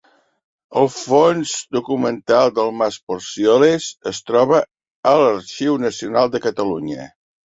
[0.83, 4.63] El fons documental del mas Porcioles es troba
[5.11, 7.07] a l'Arxiu Nacional de Catalunya.